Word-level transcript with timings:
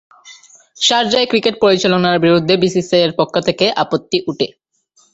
শারজায় 0.77 1.27
cricket 1.31 1.55
পরিচালনার 1.63 2.17
বিরুদ্ধে 2.25 2.53
BCCI 2.63 3.01
এর 3.05 3.11
পক্ষ 3.19 3.33
থেকে 3.47 3.65
আপত্তি 3.83 4.17
উঠে। 4.29 4.47